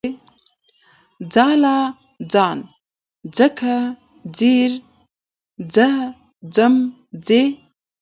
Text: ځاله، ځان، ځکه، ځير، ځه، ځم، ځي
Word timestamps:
ځاله، 1.33 1.77
ځان، 2.31 2.57
ځکه، 3.37 3.75
ځير، 4.37 4.71
ځه، 5.73 5.89
ځم، 6.55 6.75
ځي 7.25 7.43